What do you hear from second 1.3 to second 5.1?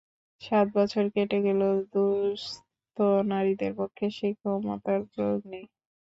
গেলেও দুস্থ নারীদের পক্ষে সেই ক্ষমতার